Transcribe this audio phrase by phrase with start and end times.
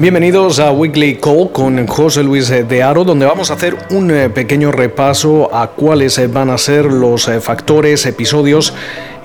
[0.00, 4.30] Bienvenidos a Weekly Call con José Luis de Aro, donde vamos a hacer un eh,
[4.30, 8.72] pequeño repaso a cuáles eh, van a ser los eh, factores, episodios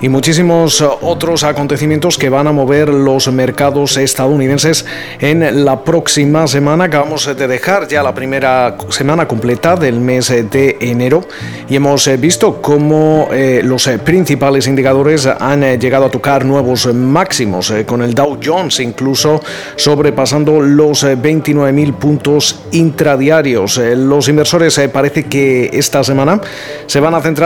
[0.02, 4.86] y muchísimos otros acontecimientos que van a mover los mercados estadounidenses
[5.19, 6.86] en la próxima semana.
[6.86, 11.21] Acabamos de dejar ya la primera semana completa del mes de enero
[11.69, 17.86] y hemos visto cómo eh, los principales indicadores han llegado a tocar nuevos máximos, eh,
[17.86, 19.41] con el Dow Jones incluso
[19.77, 23.77] sobrepasando los 29.000 puntos intradiarios.
[23.77, 26.41] Eh, los inversores parece que esta semana
[26.86, 27.46] se van a centrar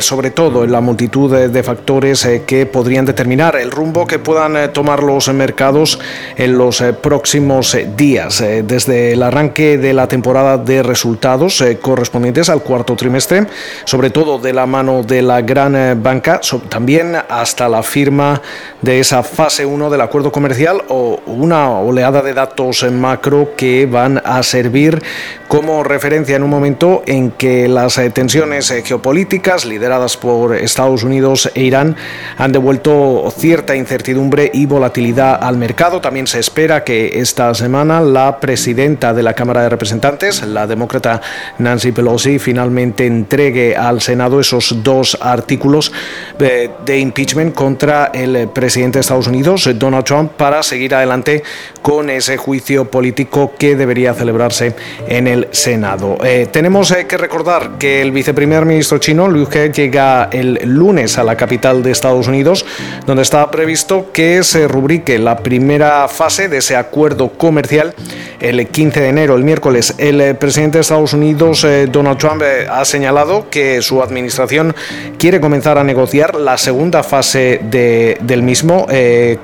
[0.00, 4.56] sobre todo en la multitud de factores eh, que podrían determinar el rumbo que puedan
[4.56, 5.98] eh, tomar los mercados
[6.36, 8.42] en los eh, próximos días.
[8.64, 13.46] Desde el arranque de la temporada de resultados correspondientes al cuarto trimestre,
[13.84, 18.40] sobre todo de la mano de la gran banca, también hasta la firma
[18.80, 24.20] de esa fase 1 del acuerdo comercial o una oleada de datos macro que van
[24.24, 25.02] a servir
[25.48, 31.62] como referencia en un momento en que las tensiones geopolíticas lideradas por Estados Unidos e
[31.62, 31.96] Irán
[32.36, 36.00] han devuelto cierta incertidumbre y volatilidad al mercado.
[36.00, 41.20] También se espera que esta semana la presidenta de la Cámara de Representantes, la demócrata
[41.58, 45.92] Nancy Pelosi, finalmente entregue al Senado esos dos artículos
[46.38, 51.42] de, impeachment contra el presidente de Estados Unidos, Donald Trump, para seguir adelante
[51.80, 54.74] con ese juicio político que debería celebrarse
[55.08, 56.18] en el Senado.
[56.24, 61.18] Eh, tenemos eh, que recordar que el viceprimer ministro chino, Liu He, llega el lunes
[61.18, 62.64] a la capital de Estados Unidos,
[63.04, 67.96] donde está previsto que se rubrique la primera fase de ese acuerdo comercial
[68.38, 69.94] el 15 de enero, el miércoles.
[69.98, 74.74] El eh, presidente de Estados Unidos, eh, Donald Trump, eh, ha señalado que su administración
[75.18, 78.86] quiere comenzar a negociar la segunda fase de, del mismo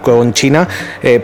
[0.03, 0.69] con China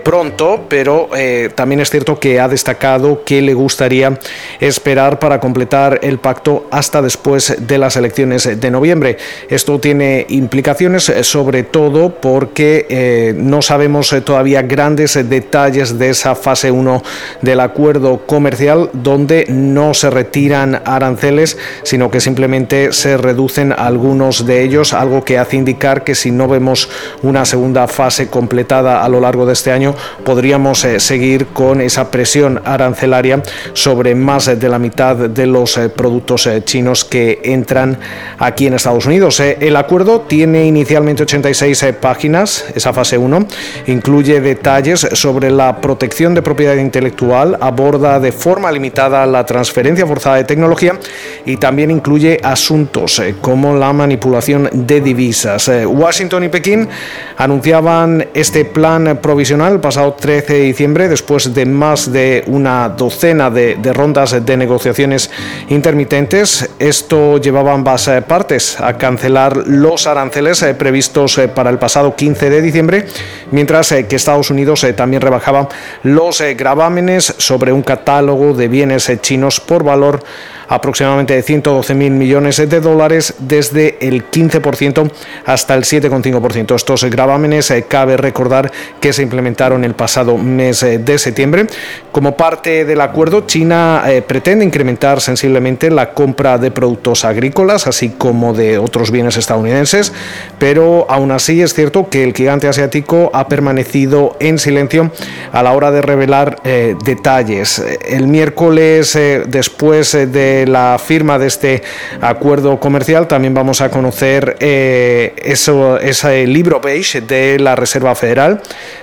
[0.03, 1.09] pronto, pero
[1.55, 4.19] también es cierto que ha destacado que le gustaría
[4.61, 9.17] esperar para completar el pacto hasta después de las elecciones de noviembre.
[9.49, 16.09] Esto tiene implicaciones eh, sobre todo porque eh, no sabemos eh, todavía grandes detalles de
[16.09, 17.03] esa fase 1
[17.43, 24.63] del acuerdo comercial donde no se retiran aranceles, sino que simplemente se reducen algunos de
[24.63, 26.89] ellos, algo que hace indicar que si no vemos
[27.23, 32.63] una segunda fase completada a lo largo de este año, podríamos seguir con esa presión
[32.65, 33.43] arancelaria
[33.75, 37.99] sobre más de la mitad de los productos chinos que entran
[38.39, 39.41] aquí en Estados Unidos.
[39.41, 43.47] El acuerdo tiene inicialmente 86 eh, páginas, esa fase 1,
[43.87, 50.37] incluye detalles sobre la protección de propiedad intelectual, aborda de forma limitada la transferencia forzada
[50.37, 50.99] de tecnología
[51.45, 55.69] y también incluye asuntos eh, como la manipulación de divisas.
[55.69, 56.89] Eh, Washington y Pekín
[57.37, 63.51] anunciaban este plan provisional el pasado 13 de diciembre después de más de una docena
[63.51, 65.31] de, de rondas de negociaciones
[65.69, 66.71] intermitentes.
[66.79, 72.51] Esto llevaba ambas partes a cancelar los aranceles eh, previstos eh, para el pasado 15
[72.51, 73.07] de diciembre,
[73.51, 75.69] mientras eh, que Estados Unidos también rebajaba
[76.03, 80.23] los gravámenes sobre un catálogo de bienes chinos por valor
[80.69, 85.11] aproximadamente de 112 mil millones de dólares desde el 15%
[85.45, 86.75] hasta el 7,5%.
[86.75, 91.67] Estos gravámenes cabe recordar que se implementaron el pasado mes de septiembre.
[92.13, 98.55] Como parte del acuerdo, China pretende incrementar sensiblemente la compra de productos agrícolas, así como
[98.55, 100.13] de otros bienes estadounidenses,
[100.59, 105.11] pero aún así es cierto que el gigante asiático ha permanecido en silencio
[105.53, 107.83] a la hora de revelar eh, detalles.
[108.07, 111.83] El miércoles, eh, después eh, de la firma de este
[112.21, 118.61] acuerdo comercial, también vamos a conocer ese libro beige de la Reserva Federal,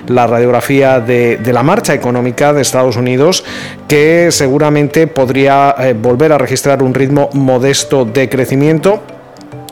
[0.08, 3.44] la radiografía de la marcha económica de Estados Unidos,
[3.88, 9.02] que seguramente podría volver a registrar un ritmo modesto de crecimiento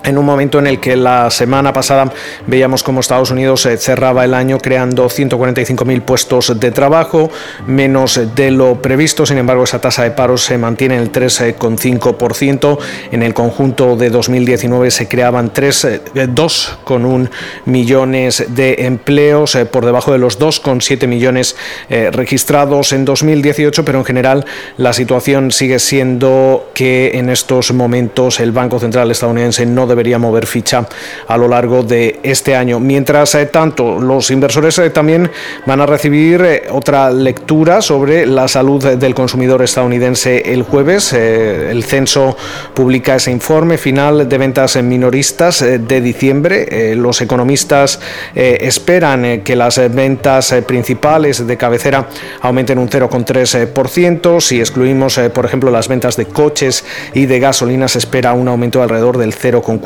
[0.04, 2.12] en un momento en el que la semana pasada
[2.48, 7.30] veíamos cómo Estados Unidos eh, cerraba el año creando 145.000 puestos de trabajo,
[7.68, 12.78] menos de lo previsto, sin embargo esa tasa de paro se mantiene en el 3,5%,
[13.12, 17.30] en el conjunto de 2019 se creaban 2,1 eh,
[17.66, 21.56] millones de empleos, eh, por debajo de los 2,7 millones
[21.90, 24.46] registrados en 2018, pero en general
[24.78, 30.46] la situación sigue siendo que en estos momentos el Banco Central estadounidense no debería mover
[30.46, 30.88] ficha
[31.28, 32.80] a lo largo de este año.
[32.80, 35.30] Mientras tanto, los inversores también
[35.66, 41.12] van a recibir otra lectura sobre la salud del consumidor estadounidense el jueves.
[41.14, 42.38] el censo
[42.74, 46.96] publica ese informe final de ventas minoristas de diciembre.
[46.96, 48.00] los economistas
[48.36, 52.08] esperan que las ventas principales de cabecera
[52.42, 54.42] aumenten un 0,3%.
[54.42, 58.82] Si excluimos, por ejemplo, las ventas de coches y de gasolina, se espera un aumento
[58.82, 59.79] alrededor del 0,4%.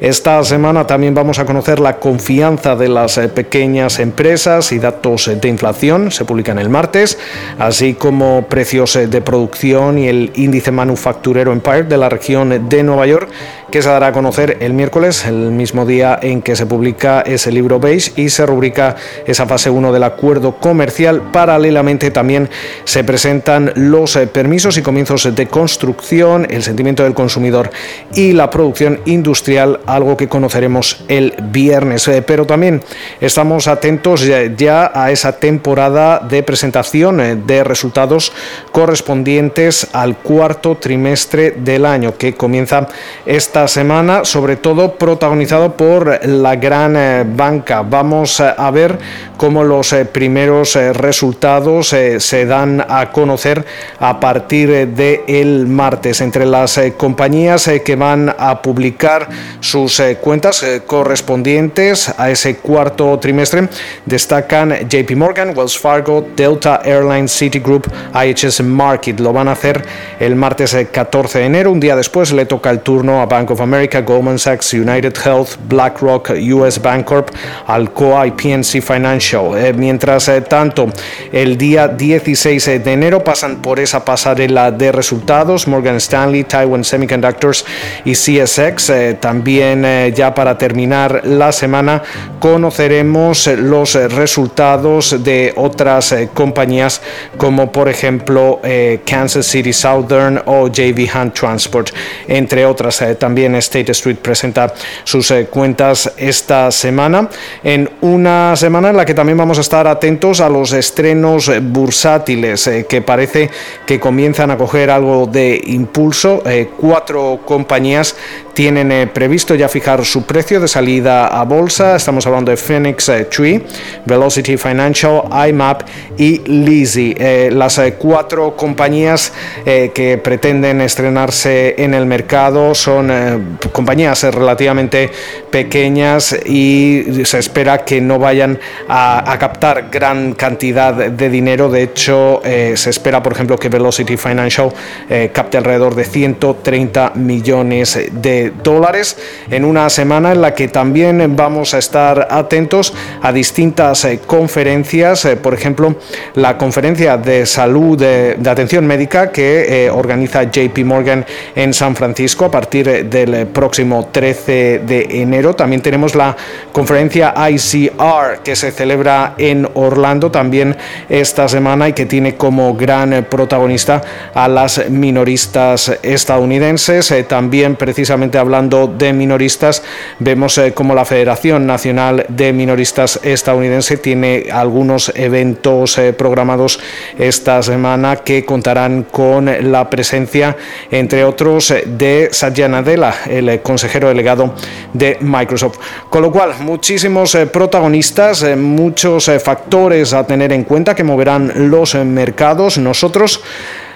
[0.00, 5.30] Esta semana también vamos a conocer la confianza de las eh, pequeñas empresas y datos
[5.40, 6.10] de inflación.
[6.10, 7.18] Se publican el martes,
[7.58, 12.82] así como precios eh, de producción y el índice manufacturero Empire de la región de
[12.82, 13.28] Nueva York
[13.76, 17.52] que se dará a conocer el miércoles, el mismo día en que se publica ese
[17.52, 18.96] libro beige y se rubrica
[19.26, 21.20] esa fase 1 del acuerdo comercial.
[21.30, 22.48] Paralelamente también
[22.84, 27.70] se presentan los eh, permisos y comienzos de construcción, el sentimiento del consumidor
[28.14, 32.08] y la producción industrial, algo que conoceremos el viernes.
[32.08, 32.82] Eh, pero también
[33.20, 34.24] estamos atentos
[34.56, 38.32] ya a esa temporada de presentación eh, de resultados
[38.72, 42.88] correspondientes al cuarto trimestre del año que comienza
[43.26, 47.82] esta semana, sobre todo protagonizado por la gran eh, banca.
[47.82, 48.98] Vamos eh, a ver
[49.36, 53.64] cómo los eh, primeros resultados se dan a conocer
[54.00, 56.20] a partir de el martes.
[56.20, 59.28] Entre las compañías que van a publicar
[59.60, 63.68] sus cuentas correspondientes a ese cuarto trimestre
[64.04, 69.20] destacan JP Morgan, Wells Fargo, Delta Airlines, Citigroup, IHS Market.
[69.20, 69.84] Lo van a hacer
[70.18, 71.70] el martes 14 de enero.
[71.70, 75.16] Un día después le toca el turno a Bank Bank of America, Goldman Sachs, United
[75.18, 77.30] Health, BlackRock, US Bancorp,
[77.68, 79.56] Alcoa y PNC Financial.
[79.56, 80.88] Eh, mientras eh, tanto,
[81.30, 87.64] el día 16 de enero pasan por esa pasarela de resultados Morgan Stanley, Taiwan Semiconductors
[88.04, 88.90] y CSX.
[88.90, 92.02] Eh, también ya para terminar la semana
[92.40, 97.00] conoceremos los resultados de otras compañías
[97.36, 98.60] como por ejemplo
[99.04, 101.90] Kansas City Southern o JV Hunt Transport,
[102.26, 104.72] entre otras también también State Street presenta
[105.04, 107.28] sus eh, cuentas esta semana,
[107.62, 112.66] en una semana en la que también vamos a estar atentos a los estrenos bursátiles
[112.66, 113.50] eh, que parece
[113.84, 116.42] que comienzan a coger algo de impulso.
[116.46, 118.16] Eh, cuatro compañías
[118.56, 121.94] tienen previsto ya fijar su precio de salida a bolsa.
[121.94, 123.62] Estamos hablando de Phoenix Tree,
[124.06, 125.82] Velocity Financial, IMAP
[126.16, 127.14] y Lizzy.
[127.50, 135.10] las cuatro compañías que pretenden estrenarse en el mercado son compañías relativamente
[135.50, 138.58] pequeñas y se espera que no vayan
[138.88, 141.68] a, captar gran cantidad de dinero.
[141.68, 144.72] De hecho, eh, se espera, por ejemplo, que Velocity Financial
[145.10, 149.16] eh, capte alrededor de 130 millones de dólares
[149.50, 155.28] en una semana en la que también vamos a estar atentos a distintas eh, conferencias,
[155.42, 155.96] por ejemplo,
[156.34, 162.50] la conferencia de salud de, atención médica que organiza JP Morgan en San Francisco a
[162.50, 165.54] partir de el próximo 13 de enero.
[165.54, 166.36] También tenemos la
[166.72, 170.76] conferencia ICR que se celebra en Orlando también
[171.08, 174.02] esta semana y que tiene como gran protagonista
[174.34, 177.10] a las minoristas estadounidenses.
[177.10, 179.82] Eh, también precisamente hablando de minoristas,
[180.18, 186.80] vemos eh, como la Federación Nacional de Minoristas Estadounidense tiene algunos eventos eh, programados
[187.18, 190.56] esta semana que contarán con la presencia,
[190.90, 194.54] entre otros, de Satya Nadella, el eh, consejero delegado
[194.92, 195.78] de Microsoft.
[196.08, 201.94] Con lo cual, muchísimos eh, protagonistas, muchos factores a tener en cuenta que moverán los
[201.94, 202.78] mercados.
[202.78, 203.42] Nosotros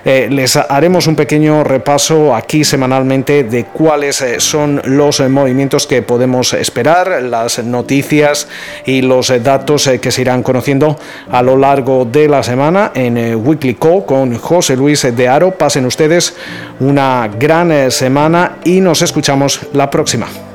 [0.04, 7.22] les haremos un pequeño repaso aquí semanalmente de cuáles son los movimientos que podemos esperar,
[7.22, 8.48] las noticias
[8.84, 10.98] y los datos que se irán conociendo
[11.30, 15.52] a lo largo de la semana en Weekly Call con José Luis de Aro.
[15.52, 16.34] Pasen ustedes
[16.80, 20.49] una gran semana y nos escuchamos la próxima.